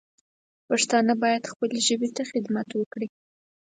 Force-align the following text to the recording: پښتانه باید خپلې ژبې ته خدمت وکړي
پښتانه 0.67 1.13
باید 1.23 1.49
خپلې 1.51 1.77
ژبې 1.87 2.09
ته 2.15 2.23
خدمت 2.31 2.69
وکړي 2.75 3.07